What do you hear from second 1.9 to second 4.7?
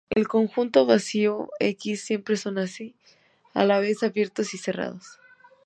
siempre son, a la vez, abiertos y